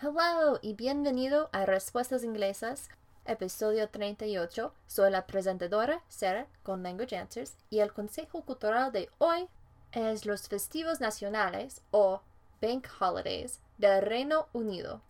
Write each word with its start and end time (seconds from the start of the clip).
Hello 0.00 0.60
y 0.62 0.74
bienvenido 0.74 1.48
a 1.50 1.66
Respuestas 1.66 2.22
Inglesas, 2.22 2.88
episodio 3.24 3.88
38. 3.88 4.72
Soy 4.86 5.10
la 5.10 5.26
presentadora 5.26 6.04
Sarah 6.06 6.46
con 6.62 6.84
Language 6.84 7.16
Answers 7.16 7.56
y 7.68 7.80
el 7.80 7.92
consejo 7.92 8.42
cultural 8.42 8.92
de 8.92 9.10
hoy 9.18 9.48
es 9.90 10.24
los 10.24 10.46
festivos 10.46 11.00
nacionales 11.00 11.82
o 11.90 12.20
Bank 12.62 12.86
Holidays 13.00 13.58
del 13.76 14.02
Reino 14.02 14.46
Unido. 14.52 15.02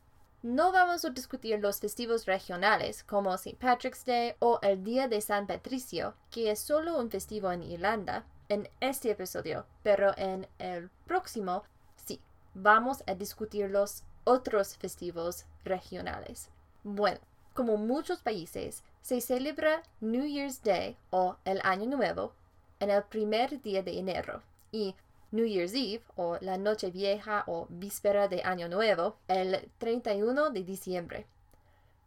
No 0.43 0.73
vamos 0.73 1.05
a 1.05 1.11
discutir 1.11 1.61
los 1.61 1.81
festivos 1.81 2.25
regionales 2.25 3.05
como 3.05 3.35
St. 3.35 3.59
Patrick's 3.61 4.07
Day 4.07 4.37
o 4.39 4.59
el 4.63 4.83
Día 4.85 5.07
de 5.07 5.21
San 5.21 5.47
Patricio, 5.47 6.15
que 6.31 6.51
es 6.51 6.61
solo 6.61 6.99
un 6.99 7.11
festivo 7.11 7.53
en 7.53 7.63
Irlanda, 7.63 8.25
en 8.49 8.71
este 8.81 9.11
episodio, 9.11 9.67
pero 9.83 10.17
en 10.17 10.49
el 10.59 10.89
próximo 11.07 11.65
sí, 11.95 12.23
vamos 12.55 13.05
a 13.07 13.15
discutir 13.15 13.69
los 13.69 14.05
otros 14.29 14.77
festivos 14.77 15.47
regionales. 15.65 16.51
Bueno, 16.85 17.19
como 17.55 17.79
muchos 17.79 18.21
países, 18.21 18.85
se 19.01 19.23
celebra 19.23 19.83
New 20.03 20.27
Year's 20.27 20.63
Day 20.63 20.99
o 21.09 21.37
el 21.47 21.61
Año 21.65 21.87
Nuevo 21.87 22.35
en 22.79 22.91
el 22.91 23.03
primer 23.05 23.63
día 23.63 23.83
de 23.83 23.99
enero 23.99 24.43
y 24.71 24.95
New 25.31 25.47
Year's 25.47 25.73
Eve 25.73 26.03
o 26.17 26.37
la 26.43 26.59
Noche 26.59 26.91
Vieja 26.91 27.45
o 27.47 27.67
Víspera 27.71 28.29
de 28.29 28.43
Año 28.43 28.69
Nuevo 28.69 29.17
el 29.29 29.71
31 29.79 30.51
de 30.51 30.63
diciembre. 30.63 31.27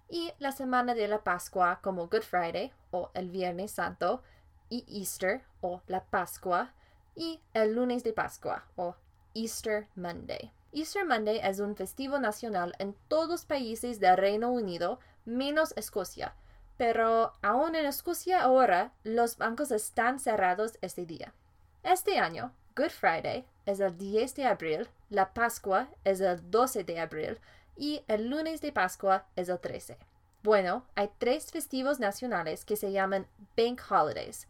Y 0.07 0.31
la 0.37 0.51
semana 0.51 0.93
de 0.93 1.07
la 1.07 1.23
Pascua 1.23 1.79
como 1.81 2.07
Good 2.07 2.21
Friday 2.21 2.71
o 2.91 3.09
el 3.15 3.31
Viernes 3.31 3.71
Santo 3.71 4.21
y 4.69 4.85
Easter 4.87 5.41
o 5.61 5.81
la 5.87 6.03
Pascua 6.03 6.71
y 7.15 7.41
el 7.55 7.73
lunes 7.73 8.03
de 8.03 8.13
Pascua 8.13 8.65
o 8.75 8.95
Easter 9.33 9.87
Monday. 9.95 10.51
Easter 10.73 11.05
Monday 11.05 11.39
es 11.43 11.59
un 11.59 11.75
festivo 11.75 12.17
nacional 12.17 12.73
en 12.79 12.95
todos 13.09 13.27
los 13.27 13.45
países 13.45 13.99
del 13.99 14.15
Reino 14.15 14.51
Unido, 14.51 14.99
menos 15.25 15.73
Escocia, 15.75 16.33
pero 16.77 17.33
aún 17.41 17.75
en 17.75 17.85
Escocia 17.85 18.41
ahora 18.41 18.93
los 19.03 19.37
bancos 19.37 19.71
están 19.71 20.19
cerrados 20.19 20.77
este 20.81 21.05
día. 21.05 21.33
Este 21.83 22.19
año, 22.19 22.53
Good 22.77 22.89
Friday 22.91 23.45
es 23.65 23.81
el 23.81 23.97
10 23.97 24.35
de 24.35 24.45
abril, 24.45 24.89
la 25.09 25.33
Pascua 25.33 25.89
es 26.05 26.21
el 26.21 26.49
12 26.49 26.85
de 26.85 27.01
abril 27.01 27.39
y 27.75 28.03
el 28.07 28.29
lunes 28.29 28.61
de 28.61 28.71
Pascua 28.71 29.25
es 29.35 29.49
el 29.49 29.59
13. 29.59 29.97
Bueno, 30.41 30.85
hay 30.95 31.09
tres 31.17 31.51
festivos 31.51 31.99
nacionales 31.99 32.63
que 32.63 32.77
se 32.77 32.93
llaman 32.93 33.27
Bank 33.57 33.81
Holidays. 33.89 34.47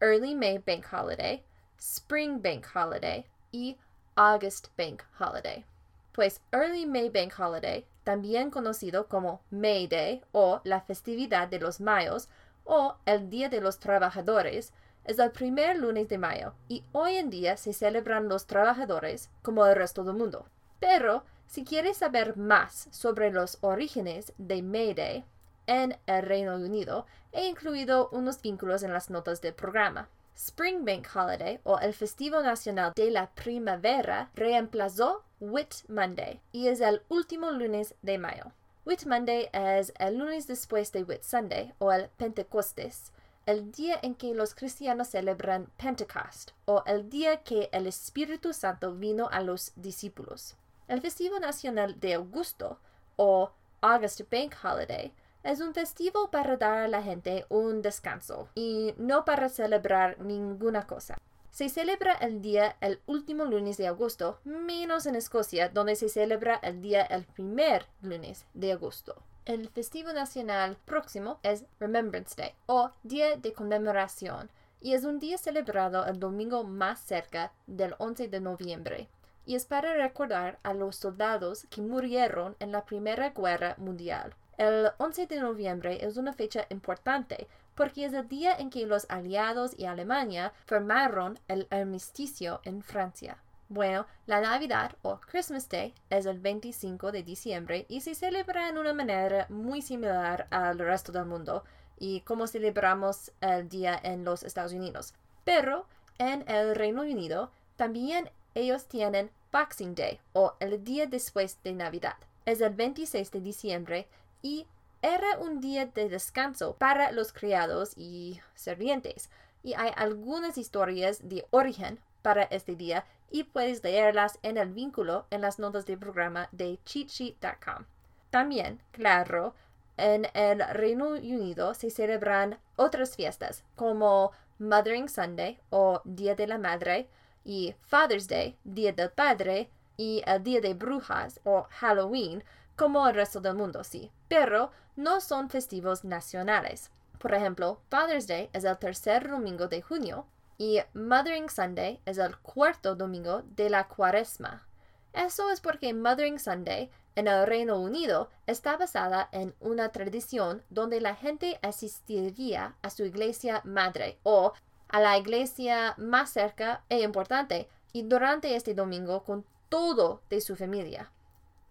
Early 0.00 0.34
May 0.34 0.58
Bank 0.58 0.86
Holiday, 0.90 1.44
Spring 1.78 2.40
Bank 2.40 2.66
Holiday 2.74 3.26
y 3.52 3.76
August 4.18 4.66
Bank 4.76 5.04
Holiday. 5.20 5.64
Pues 6.12 6.40
Early 6.50 6.86
May 6.86 7.08
Bank 7.08 7.32
Holiday, 7.38 7.86
también 8.02 8.50
conocido 8.50 9.06
como 9.06 9.40
May 9.50 9.86
Day 9.86 10.22
o 10.32 10.60
la 10.64 10.80
festividad 10.80 11.46
de 11.46 11.60
los 11.60 11.80
mayos 11.80 12.28
o 12.64 12.96
el 13.06 13.30
Día 13.30 13.48
de 13.48 13.60
los 13.60 13.78
Trabajadores, 13.78 14.72
es 15.04 15.20
el 15.20 15.30
primer 15.30 15.78
lunes 15.78 16.08
de 16.08 16.18
mayo 16.18 16.52
y 16.66 16.82
hoy 16.90 17.14
en 17.14 17.30
día 17.30 17.56
se 17.56 17.72
celebran 17.72 18.28
los 18.28 18.46
trabajadores 18.46 19.30
como 19.40 19.64
el 19.64 19.76
resto 19.76 20.02
del 20.02 20.16
mundo. 20.16 20.46
Pero 20.80 21.22
si 21.46 21.64
quieres 21.64 21.98
saber 21.98 22.36
más 22.36 22.88
sobre 22.90 23.30
los 23.30 23.58
orígenes 23.60 24.32
de 24.36 24.62
May 24.62 24.94
Day 24.94 25.24
en 25.68 25.96
el 26.06 26.22
Reino 26.22 26.56
Unido, 26.56 27.06
he 27.30 27.46
incluido 27.46 28.08
unos 28.10 28.42
vínculos 28.42 28.82
en 28.82 28.92
las 28.92 29.10
notas 29.10 29.40
del 29.40 29.54
programa. 29.54 30.08
Spring 30.38 30.84
Bank 30.84 31.08
Holiday 31.12 31.58
o 31.64 31.80
el 31.80 31.92
Festivo 31.92 32.40
Nacional 32.40 32.92
de 32.94 33.10
la 33.10 33.28
Primavera 33.30 34.30
reemplazó 34.36 35.24
Whit 35.40 35.88
Monday 35.88 36.40
y 36.52 36.68
es 36.68 36.80
el 36.80 37.02
último 37.08 37.50
lunes 37.50 37.96
de 38.02 38.18
mayo. 38.18 38.52
Whit 38.86 39.04
Monday 39.04 39.48
es 39.52 39.92
el 39.98 40.16
lunes 40.16 40.46
después 40.46 40.92
de 40.92 41.02
Whit 41.02 41.24
Sunday 41.24 41.74
o 41.78 41.90
el 41.90 42.08
Pentecostés, 42.10 43.10
el 43.46 43.72
día 43.72 43.98
en 44.00 44.14
que 44.14 44.32
los 44.32 44.54
cristianos 44.54 45.08
celebran 45.08 45.72
Pentecost 45.76 46.52
o 46.66 46.84
el 46.86 47.10
día 47.10 47.42
que 47.42 47.68
el 47.72 47.88
Espíritu 47.88 48.52
Santo 48.52 48.94
vino 48.94 49.28
a 49.32 49.40
los 49.40 49.72
discípulos. 49.74 50.54
El 50.86 51.00
Festivo 51.00 51.40
Nacional 51.40 51.98
de 51.98 52.14
Augusto 52.14 52.78
o 53.16 53.50
August 53.80 54.20
Bank 54.30 54.54
Holiday 54.62 55.12
es 55.42 55.60
un 55.60 55.74
festivo 55.74 56.30
para 56.30 56.56
dar 56.56 56.78
a 56.78 56.88
la 56.88 57.02
gente 57.02 57.46
un 57.48 57.82
descanso 57.82 58.48
y 58.54 58.94
no 58.98 59.24
para 59.24 59.48
celebrar 59.48 60.20
ninguna 60.20 60.86
cosa. 60.86 61.18
Se 61.50 61.68
celebra 61.68 62.12
el 62.12 62.40
día 62.40 62.76
el 62.80 63.00
último 63.06 63.44
lunes 63.44 63.76
de 63.78 63.88
agosto, 63.88 64.38
menos 64.44 65.06
en 65.06 65.16
Escocia, 65.16 65.68
donde 65.68 65.96
se 65.96 66.08
celebra 66.08 66.56
el 66.62 66.80
día 66.80 67.02
el 67.02 67.24
primer 67.24 67.86
lunes 68.02 68.44
de 68.54 68.72
agosto. 68.72 69.22
El 69.44 69.68
festivo 69.70 70.12
nacional 70.12 70.76
próximo 70.84 71.40
es 71.42 71.64
Remembrance 71.80 72.34
Day 72.36 72.54
o 72.66 72.90
Día 73.02 73.36
de 73.36 73.52
Conmemoración 73.52 74.50
y 74.80 74.92
es 74.92 75.04
un 75.04 75.18
día 75.18 75.38
celebrado 75.38 76.06
el 76.06 76.20
domingo 76.20 76.64
más 76.64 77.00
cerca 77.00 77.52
del 77.66 77.94
11 77.98 78.28
de 78.28 78.40
noviembre 78.40 79.08
y 79.46 79.54
es 79.54 79.64
para 79.64 79.94
recordar 79.94 80.58
a 80.62 80.74
los 80.74 80.96
soldados 80.96 81.66
que 81.70 81.80
murieron 81.80 82.54
en 82.60 82.70
la 82.70 82.84
Primera 82.84 83.30
Guerra 83.30 83.74
Mundial. 83.78 84.34
El 84.58 84.90
11 84.98 85.28
de 85.28 85.40
noviembre 85.40 86.04
es 86.04 86.16
una 86.16 86.32
fecha 86.32 86.66
importante 86.70 87.46
porque 87.76 88.04
es 88.04 88.12
el 88.12 88.26
día 88.26 88.56
en 88.56 88.70
que 88.70 88.86
los 88.86 89.06
aliados 89.08 89.72
y 89.78 89.84
Alemania 89.84 90.52
firmaron 90.66 91.38
el 91.46 91.68
armisticio 91.70 92.60
en 92.64 92.82
Francia. 92.82 93.38
Bueno, 93.68 94.06
la 94.26 94.40
Navidad 94.40 94.96
o 95.02 95.20
Christmas 95.20 95.68
Day 95.68 95.94
es 96.10 96.26
el 96.26 96.40
25 96.40 97.12
de 97.12 97.22
diciembre 97.22 97.86
y 97.88 98.00
se 98.00 98.16
celebra 98.16 98.68
en 98.68 98.78
una 98.78 98.92
manera 98.92 99.46
muy 99.48 99.80
similar 99.80 100.48
al 100.50 100.80
resto 100.80 101.12
del 101.12 101.26
mundo 101.26 101.62
y 101.96 102.22
como 102.22 102.48
celebramos 102.48 103.30
el 103.40 103.68
día 103.68 103.96
en 104.02 104.24
los 104.24 104.42
Estados 104.42 104.72
Unidos. 104.72 105.14
Pero 105.44 105.86
en 106.18 106.42
el 106.48 106.74
Reino 106.74 107.02
Unido 107.02 107.52
también 107.76 108.28
ellos 108.56 108.86
tienen 108.86 109.30
Boxing 109.52 109.94
Day 109.94 110.18
o 110.32 110.54
el 110.58 110.82
día 110.82 111.06
después 111.06 111.62
de 111.62 111.74
Navidad. 111.74 112.16
Es 112.44 112.60
el 112.60 112.74
26 112.74 113.30
de 113.30 113.40
diciembre 113.40 114.08
y 114.42 114.66
era 115.02 115.38
un 115.38 115.60
día 115.60 115.86
de 115.86 116.08
descanso 116.08 116.74
para 116.76 117.12
los 117.12 117.32
criados 117.32 117.92
y 117.96 118.40
servientes. 118.54 119.30
Y 119.62 119.74
hay 119.74 119.92
algunas 119.96 120.58
historias 120.58 121.28
de 121.28 121.46
origen 121.50 122.00
para 122.22 122.44
este 122.44 122.74
día 122.74 123.04
y 123.30 123.44
puedes 123.44 123.82
leerlas 123.84 124.38
en 124.42 124.56
el 124.56 124.72
vínculo 124.72 125.26
en 125.30 125.40
las 125.40 125.58
notas 125.58 125.86
del 125.86 125.98
programa 125.98 126.48
de 126.52 126.78
cheatsheet.com. 126.84 127.84
También, 128.30 128.80
claro, 128.92 129.54
en 129.96 130.26
el 130.34 130.60
Reino 130.74 131.08
Unido 131.08 131.74
se 131.74 131.90
celebran 131.90 132.58
otras 132.76 133.16
fiestas 133.16 133.64
como 133.74 134.32
Mothering 134.58 135.08
Sunday 135.08 135.58
o 135.70 136.00
Día 136.04 136.34
de 136.34 136.46
la 136.46 136.58
Madre 136.58 137.08
y 137.44 137.74
Father's 137.82 138.28
Day, 138.28 138.56
Día 138.64 138.92
del 138.92 139.10
Padre 139.10 139.70
y 139.96 140.22
el 140.26 140.42
Día 140.42 140.60
de 140.60 140.74
Brujas 140.74 141.40
o 141.44 141.66
Halloween, 141.70 142.44
como 142.78 143.08
el 143.08 143.14
resto 143.14 143.40
del 143.40 143.56
mundo, 143.56 143.82
sí, 143.82 144.12
pero 144.28 144.70
no 144.94 145.20
son 145.20 145.50
festivos 145.50 146.04
nacionales. 146.04 146.92
Por 147.18 147.34
ejemplo, 147.34 147.80
Father's 147.90 148.28
Day 148.28 148.48
es 148.52 148.62
el 148.62 148.78
tercer 148.78 149.28
domingo 149.28 149.66
de 149.66 149.82
junio 149.82 150.26
y 150.58 150.78
Mothering 150.94 151.50
Sunday 151.50 152.00
es 152.06 152.18
el 152.18 152.38
cuarto 152.38 152.94
domingo 152.94 153.42
de 153.56 153.68
la 153.68 153.88
cuaresma. 153.88 154.68
Eso 155.12 155.50
es 155.50 155.60
porque 155.60 155.92
Mothering 155.92 156.38
Sunday 156.38 156.88
en 157.16 157.26
el 157.26 157.48
Reino 157.48 157.80
Unido 157.80 158.30
está 158.46 158.76
basada 158.76 159.28
en 159.32 159.56
una 159.58 159.88
tradición 159.90 160.62
donde 160.70 161.00
la 161.00 161.16
gente 161.16 161.58
asistiría 161.62 162.76
a 162.82 162.90
su 162.90 163.04
iglesia 163.04 163.60
madre 163.64 164.20
o 164.22 164.52
a 164.88 165.00
la 165.00 165.18
iglesia 165.18 165.94
más 165.98 166.30
cerca 166.30 166.84
e 166.88 167.00
importante 167.00 167.68
y 167.92 168.04
durante 168.04 168.54
este 168.54 168.74
domingo 168.74 169.24
con 169.24 169.44
todo 169.68 170.22
de 170.30 170.40
su 170.40 170.54
familia. 170.54 171.10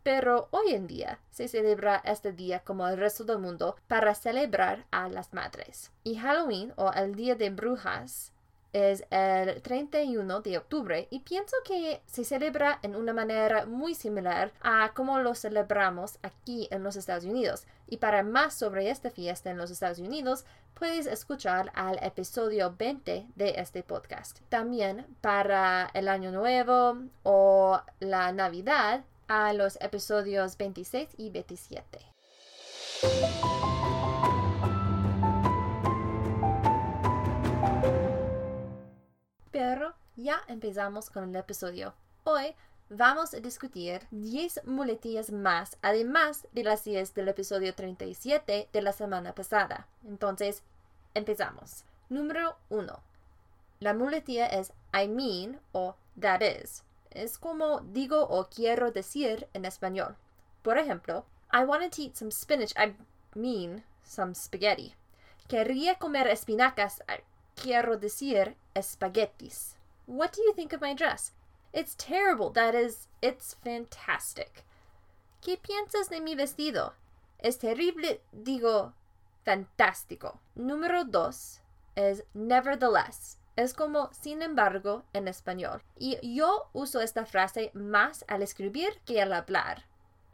Pero 0.07 0.47
hoy 0.51 0.73
en 0.73 0.87
día 0.87 1.19
se 1.31 1.49
celebra 1.49 2.01
este 2.05 2.31
día 2.31 2.61
como 2.61 2.87
el 2.87 2.95
resto 2.95 3.25
del 3.25 3.39
mundo 3.39 3.75
para 3.89 4.15
celebrar 4.15 4.85
a 4.89 5.09
las 5.09 5.33
madres. 5.33 5.91
Y 6.05 6.15
Halloween 6.15 6.71
o 6.77 6.93
el 6.93 7.13
Día 7.13 7.35
de 7.35 7.49
Brujas 7.49 8.31
es 8.71 9.03
el 9.09 9.61
31 9.61 10.39
de 10.39 10.59
octubre 10.59 11.09
y 11.11 11.19
pienso 11.19 11.57
que 11.65 12.01
se 12.05 12.23
celebra 12.23 12.79
en 12.83 12.95
una 12.95 13.11
manera 13.11 13.65
muy 13.65 13.95
similar 13.95 14.53
a 14.61 14.93
como 14.93 15.19
lo 15.19 15.35
celebramos 15.35 16.19
aquí 16.21 16.69
en 16.71 16.83
los 16.83 16.95
Estados 16.95 17.25
Unidos. 17.25 17.65
Y 17.85 17.97
para 17.97 18.23
más 18.23 18.53
sobre 18.53 18.89
esta 18.89 19.09
fiesta 19.09 19.51
en 19.51 19.57
los 19.57 19.71
Estados 19.71 19.99
Unidos, 19.99 20.45
puedes 20.73 21.05
escuchar 21.05 21.69
al 21.75 22.01
episodio 22.01 22.73
20 22.79 23.27
de 23.35 23.49
este 23.57 23.83
podcast. 23.83 24.39
También 24.47 25.05
para 25.19 25.91
el 25.93 26.07
Año 26.07 26.31
Nuevo 26.31 26.97
o 27.23 27.81
la 27.99 28.31
Navidad, 28.31 29.03
a 29.27 29.53
los 29.53 29.77
episodios 29.81 30.57
26 30.57 31.09
y 31.17 31.29
27. 31.29 31.99
Pero 39.51 39.93
ya 40.15 40.41
empezamos 40.47 41.09
con 41.09 41.29
el 41.29 41.35
episodio. 41.35 41.93
Hoy 42.23 42.55
vamos 42.89 43.33
a 43.33 43.39
discutir 43.39 44.07
10 44.11 44.65
muletillas 44.65 45.31
más, 45.31 45.77
además 45.81 46.47
de 46.53 46.63
las 46.63 46.83
10 46.83 47.13
del 47.13 47.27
episodio 47.29 47.73
37 47.73 48.69
de 48.71 48.81
la 48.81 48.93
semana 48.93 49.33
pasada. 49.33 49.87
Entonces, 50.05 50.63
empezamos. 51.13 51.83
Número 52.09 52.57
1. 52.69 53.01
La 53.79 53.93
muletilla 53.93 54.47
es 54.47 54.71
I 54.93 55.07
mean 55.07 55.59
o 55.73 55.95
that 56.19 56.41
is. 56.41 56.83
Es 57.17 57.39
como 57.39 57.79
digo 57.81 58.27
o 58.29 58.47
quiero 58.47 58.91
decir 58.91 59.47
en 59.55 59.65
español. 59.65 60.15
Por 60.61 60.77
ejemplo, 60.77 61.25
I 61.51 61.63
wanted 61.63 61.91
to 61.93 62.03
eat 62.03 62.15
some 62.15 62.29
spinach. 62.29 62.73
I 62.77 62.93
mean 63.33 63.83
some 64.03 64.35
spaghetti. 64.35 64.93
Quería 65.49 65.97
comer 65.97 66.27
espinacas. 66.27 67.01
I 67.09 67.23
quiero 67.55 67.97
decir 67.97 68.55
espaguetis. 68.75 69.75
What 70.05 70.31
do 70.33 70.43
you 70.43 70.53
think 70.53 70.73
of 70.73 70.81
my 70.81 70.93
dress? 70.93 71.31
It's 71.73 71.95
terrible. 71.95 72.51
That 72.51 72.75
is, 72.75 73.07
it's 73.19 73.55
fantastic. 73.63 74.63
¿Qué 75.41 75.57
piensas 75.57 76.09
de 76.09 76.21
mi 76.21 76.35
vestido? 76.35 76.93
Es 77.39 77.57
terrible, 77.57 78.21
digo, 78.31 78.93
fantástico. 79.43 80.39
Número 80.55 81.03
dos 81.03 81.61
es 81.95 82.23
nevertheless. 82.35 83.37
Es 83.57 83.73
como 83.73 84.13
sin 84.13 84.43
embargo 84.43 85.03
en 85.13 85.27
español. 85.27 85.81
Y 85.97 86.19
yo 86.35 86.69
uso 86.73 87.01
esta 87.01 87.25
frase 87.25 87.71
más 87.73 88.23
al 88.27 88.43
escribir 88.43 89.01
que 89.03 89.19
al 89.19 89.33
hablar. 89.33 89.83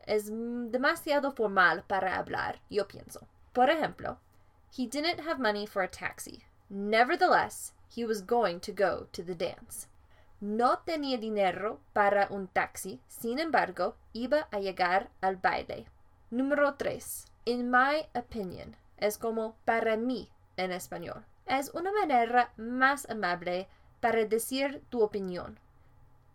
Es 0.06 0.30
demasiado 0.30 1.32
formal 1.32 1.86
para 1.88 2.18
hablar, 2.18 2.60
yo 2.70 2.86
pienso. 2.86 3.26
Por 3.54 3.70
ejemplo, 3.70 4.20
he 4.78 4.88
didn't 4.88 5.22
have 5.26 5.40
money 5.40 5.66
for 5.66 5.84
a 5.84 5.88
taxi. 5.88 6.44
Nevertheless, 6.70 7.74
he 7.96 8.06
was 8.06 8.22
going 8.22 8.60
to 8.60 8.74
go 8.74 9.08
to 9.14 9.24
the 9.24 9.36
dance. 9.36 9.88
No 10.42 10.80
tenía 10.80 11.18
dinero 11.18 11.80
para 11.94 12.28
un 12.30 12.48
taxi, 12.48 13.00
sin 13.08 13.40
embargo, 13.40 13.96
iba 14.12 14.50
a 14.52 14.60
llegar 14.60 15.10
al 15.22 15.38
baile. 15.38 15.86
Número 16.30 16.76
3. 16.76 17.26
In 17.46 17.72
my 17.72 18.06
opinion. 18.14 18.76
Es 18.98 19.18
como 19.18 19.56
para 19.64 19.96
mí 19.96 20.30
en 20.58 20.74
español. 20.74 21.24
Es 21.46 21.70
una 21.74 21.92
manera 21.92 22.52
más 22.58 23.10
amable 23.10 23.68
para 24.00 24.26
decir 24.26 24.82
tu 24.90 25.02
opinión. 25.02 25.60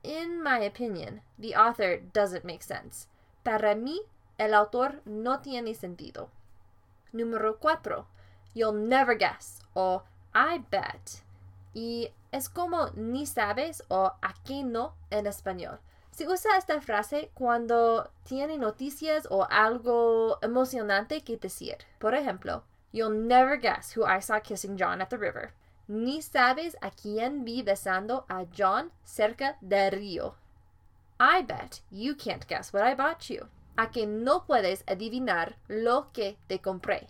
In 0.02 0.42
my 0.42 0.64
opinion, 0.66 1.22
the 1.38 1.54
author 1.54 2.00
doesn't 2.12 2.44
make 2.44 2.62
sense. 2.62 3.08
Para 3.42 3.74
mí, 3.74 4.00
el 4.38 4.54
autor 4.54 5.02
no 5.04 5.40
tiene 5.40 5.74
sentido. 5.74 6.30
Número 7.12 7.58
4. 7.58 8.06
You'll 8.54 8.88
never 8.88 9.16
guess 9.16 9.60
o 9.74 10.04
I 10.34 10.64
bet. 10.70 11.22
Y 11.74 12.12
es 12.32 12.48
como 12.48 12.90
ni 12.94 13.26
sabes 13.26 13.82
o 13.88 14.12
aquí 14.22 14.62
no 14.62 14.94
en 15.10 15.26
español. 15.26 15.80
Se 16.10 16.26
usa 16.26 16.56
esta 16.56 16.80
frase 16.80 17.30
cuando 17.34 18.10
tiene 18.24 18.58
noticias 18.58 19.26
o 19.30 19.46
algo 19.50 20.38
emocionante 20.42 21.22
que 21.22 21.36
decir. 21.36 21.76
Por 21.98 22.14
ejemplo, 22.14 22.64
You'll 22.92 23.10
never 23.10 23.56
guess 23.56 23.92
who 23.92 24.04
I 24.04 24.20
saw 24.20 24.40
kissing 24.40 24.76
John 24.76 25.00
at 25.00 25.10
the 25.10 25.18
river. 25.18 25.52
Ni 25.88 26.20
sabes 26.20 26.76
a 26.82 26.90
quién 26.90 27.44
vi 27.44 27.62
besando 27.62 28.24
a 28.28 28.44
John 28.44 28.90
cerca 29.04 29.56
del 29.60 29.90
río. 29.92 30.34
I 31.20 31.42
bet 31.42 31.80
you 31.90 32.14
can't 32.14 32.46
guess 32.46 32.72
what 32.72 32.82
I 32.82 32.94
bought 32.94 33.28
you. 33.28 33.48
A 33.76 33.90
que 33.90 34.06
no 34.06 34.44
puedes 34.46 34.84
adivinar 34.86 35.56
lo 35.68 36.10
que 36.12 36.36
te 36.48 36.58
compré. 36.58 37.08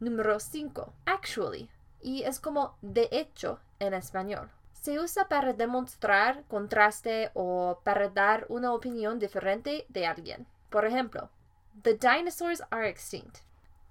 Número 0.00 0.38
5. 0.40 0.92
Actually. 1.06 1.68
Y 2.02 2.24
es 2.24 2.40
como 2.40 2.76
de 2.82 3.08
hecho 3.12 3.60
en 3.78 3.94
español. 3.94 4.50
Se 4.72 4.98
usa 4.98 5.28
para 5.28 5.52
demostrar 5.52 6.42
contraste 6.48 7.30
o 7.34 7.80
para 7.84 8.08
dar 8.08 8.46
una 8.48 8.72
opinión 8.72 9.18
diferente 9.18 9.86
de 9.88 10.06
alguien. 10.06 10.46
Por 10.70 10.84
ejemplo, 10.84 11.30
The 11.82 11.94
dinosaurs 11.94 12.60
are 12.70 12.84
extinct. 12.84 13.42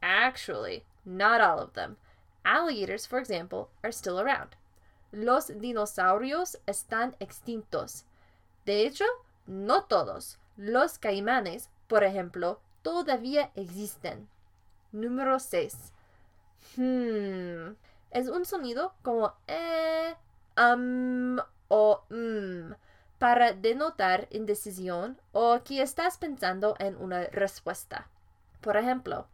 Actually, 0.01 0.83
not 1.05 1.41
all 1.41 1.59
of 1.59 1.73
them. 1.73 1.97
Alligators, 2.43 3.05
for 3.05 3.19
example, 3.19 3.69
are 3.83 3.91
still 3.91 4.19
around. 4.19 4.55
Los 5.11 5.47
dinosaurios 5.47 6.57
están 6.65 7.15
extintos. 7.19 8.05
De 8.65 8.85
hecho, 8.85 9.05
no 9.45 9.83
todos. 9.83 10.37
Los 10.57 10.97
caimanes, 10.97 11.69
por 11.87 12.03
ejemplo, 12.03 12.59
todavía 12.81 13.51
existen. 13.55 14.27
Número 14.91 15.39
6. 15.39 15.93
Hmm. 16.75 17.75
Es 18.11 18.27
un 18.27 18.45
sonido 18.45 18.93
como 19.01 19.33
eh, 19.47 20.15
um 20.57 21.37
o 21.69 22.03
mm 22.09 22.73
para 23.21 23.53
denotar 23.53 24.27
indecisión 24.31 25.15
o 25.31 25.61
que 25.63 25.83
estás 25.83 26.17
pensando 26.17 26.73
en 26.79 26.95
una 26.95 27.25
respuesta. 27.25 28.07
Por 28.61 28.77
ejemplo, 28.77 29.27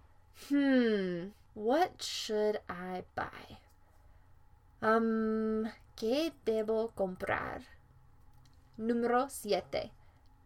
hmm, 0.49 1.29
what 1.57 1.99
should 1.99 2.61
I 2.69 3.03
buy? 3.15 3.57
Um, 4.81 5.65
¿qué 5.95 6.31
debo 6.45 6.91
comprar? 6.95 7.61
Número 8.77 9.27
7. 9.27 9.91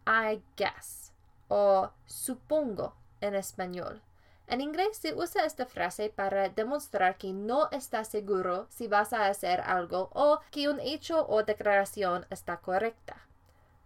I 0.06 0.42
guess 0.56 1.12
o 1.48 1.90
supongo 2.06 2.94
en 3.20 3.34
español. 3.34 4.00
En 4.46 4.62
inglés 4.62 4.96
se 4.96 5.12
usa 5.12 5.44
esta 5.44 5.66
frase 5.66 6.08
para 6.08 6.48
demostrar 6.48 7.18
que 7.18 7.32
no 7.34 7.68
estás 7.70 8.08
seguro 8.08 8.66
si 8.70 8.88
vas 8.88 9.12
a 9.12 9.26
hacer 9.26 9.60
algo 9.60 10.08
o 10.14 10.40
que 10.50 10.68
un 10.70 10.80
hecho 10.80 11.26
o 11.28 11.42
declaración 11.42 12.26
está 12.30 12.56
correcta. 12.56 13.16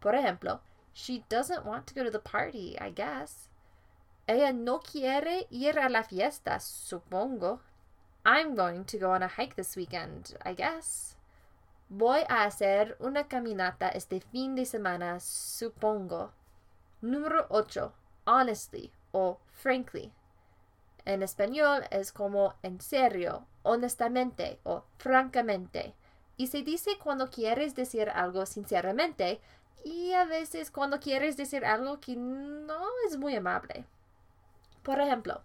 Por 0.00 0.14
ejemplo, 0.14 0.61
she 0.94 1.25
doesn't 1.29 1.67
want 1.67 1.87
to 1.87 1.94
go 1.94 2.05
to 2.05 2.11
the 2.11 2.20
party, 2.20 2.76
I 2.81 2.93
guess. 2.93 3.49
Ella 4.28 4.52
no 4.52 4.81
quiere 4.81 5.46
ir 5.50 5.78
a 5.78 5.88
la 5.88 6.02
fiesta, 6.02 6.58
supongo. 6.58 7.61
I'm 8.25 8.56
going 8.56 8.84
to 8.87 8.99
go 8.99 9.12
on 9.12 9.23
a 9.23 9.28
hike 9.28 9.55
this 9.55 9.76
weekend, 9.76 10.37
I 10.44 10.55
guess. 10.55 11.14
Voy 11.88 12.25
a 12.28 12.43
hacer 12.44 12.96
una 12.99 13.28
caminata 13.28 13.88
este 13.88 14.20
fin 14.20 14.56
de 14.56 14.64
semana, 14.64 15.20
supongo. 15.20 16.32
Número 17.00 17.46
8. 17.50 17.93
Honestly 18.26 18.90
o 19.12 19.38
frankly. 19.52 20.12
En 21.05 21.22
español 21.22 21.84
es 21.93 22.11
como 22.11 22.55
en 22.64 22.81
serio, 22.81 23.46
honestamente 23.62 24.58
o 24.64 24.82
francamente. 24.99 25.94
Y 26.37 26.49
se 26.49 26.62
dice 26.62 26.99
cuando 26.99 27.31
quieres 27.31 27.76
decir 27.76 28.11
algo 28.11 28.44
sinceramente 28.44 29.40
y 29.84 30.12
a 30.14 30.25
veces 30.25 30.72
cuando 30.72 30.99
quieres 30.99 31.37
decir 31.37 31.64
algo 31.64 32.00
que 32.00 32.17
no 32.17 32.88
es 33.06 33.17
muy 33.17 33.37
amable. 33.37 33.87
Por 34.87 35.00
ejemplo, 35.00 35.43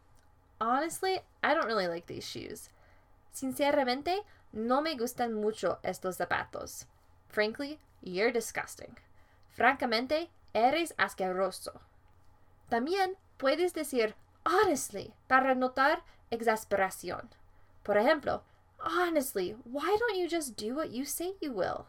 honestly, 0.60 1.20
I 1.42 1.56
don't 1.56 1.66
really 1.66 1.88
like 1.88 2.06
these 2.06 2.24
shoes. 2.24 2.70
Sinceramente, 3.32 4.24
no 4.54 4.84
me 4.84 4.96
gustan 4.96 5.34
mucho 5.34 5.80
estos 5.82 6.18
zapatos. 6.18 6.86
Frankly, 7.28 7.80
you're 8.04 8.32
disgusting. 8.32 9.00
Francamente, 9.50 10.30
eres 10.54 10.94
asqueroso. 11.00 11.82
También 12.70 13.18
puedes 13.40 13.74
decir 13.74 14.14
honestly 14.46 15.12
para 15.28 15.56
notar 15.56 16.04
exasperación. 16.30 17.32
Por 17.82 17.98
ejemplo, 17.98 18.44
honestly, 18.78 19.56
why 19.66 19.98
don't 19.98 20.20
you 20.20 20.28
just 20.30 20.56
do 20.56 20.76
what 20.76 20.92
you 20.92 21.04
say 21.04 21.34
you 21.42 21.52
will? 21.52 21.88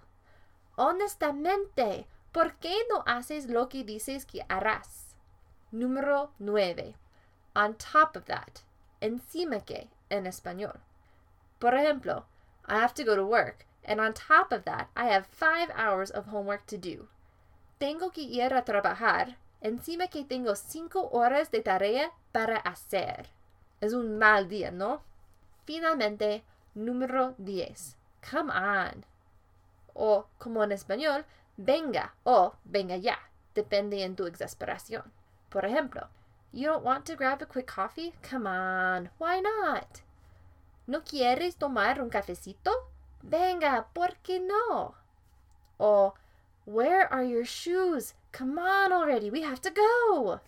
Honestamente, 0.78 2.06
¿por 2.32 2.54
qué 2.60 2.74
no 2.88 3.04
haces 3.06 3.50
lo 3.50 3.68
que 3.68 3.84
dices 3.84 4.24
que 4.24 4.40
harás? 4.48 5.16
Número 5.70 6.30
9 6.38 6.96
on 7.54 7.74
top 7.74 8.16
of 8.16 8.26
that, 8.26 8.62
encima 9.00 9.60
que 9.60 9.88
en 10.10 10.26
español. 10.26 10.80
Por 11.58 11.74
ejemplo, 11.74 12.24
I 12.66 12.76
have 12.76 12.94
to 12.94 13.04
go 13.04 13.16
to 13.16 13.24
work, 13.24 13.66
and 13.84 14.00
on 14.00 14.14
top 14.14 14.52
of 14.52 14.64
that, 14.64 14.88
I 14.96 15.06
have 15.06 15.26
five 15.26 15.70
hours 15.74 16.10
of 16.10 16.26
homework 16.26 16.66
to 16.66 16.78
do. 16.78 17.08
Tengo 17.78 18.10
que 18.10 18.22
ir 18.22 18.54
a 18.54 18.64
trabajar, 18.64 19.36
encima 19.60 20.08
que 20.08 20.24
tengo 20.24 20.54
cinco 20.54 21.08
horas 21.12 21.50
de 21.50 21.60
tarea 21.60 22.12
para 22.32 22.58
hacer. 22.58 23.28
Es 23.80 23.92
un 23.92 24.18
mal 24.18 24.48
día, 24.48 24.70
¿no? 24.70 25.02
Finalmente, 25.64 26.44
número 26.74 27.34
10. 27.38 27.96
Come 28.30 28.52
on. 28.52 29.04
O, 29.94 30.26
como 30.38 30.62
en 30.62 30.72
español, 30.72 31.24
venga 31.56 32.14
o 32.24 32.54
venga 32.64 32.96
ya. 32.96 33.18
Depende 33.54 34.02
en 34.04 34.16
tu 34.16 34.26
exasperación. 34.26 35.12
Por 35.50 35.64
ejemplo, 35.64 36.08
You 36.54 36.66
don't 36.66 36.84
want 36.84 37.06
to 37.06 37.16
grab 37.16 37.40
a 37.40 37.46
quick 37.46 37.66
coffee? 37.66 38.12
Come 38.22 38.46
on, 38.46 39.08
why 39.16 39.40
not? 39.40 40.02
¿No 40.86 41.00
quieres 41.00 41.56
tomar 41.56 41.98
un 41.98 42.10
cafecito? 42.10 42.70
Venga, 43.22 43.86
¿por 43.94 44.16
qué 44.22 44.38
no? 44.38 44.94
O, 45.80 46.12
where 46.66 47.10
are 47.10 47.24
your 47.24 47.44
shoes? 47.44 48.12
Come 48.32 48.58
on 48.58 48.92
already, 48.92 49.30
we 49.30 49.40
have 49.42 49.62
to 49.62 49.70
go. 49.70 50.40